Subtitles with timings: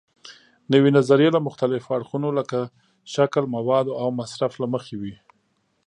[0.73, 2.59] نوې نظریې له مختلفو اړخونو لکه
[3.13, 5.15] شکل، موادو او مصرف له مخې وي.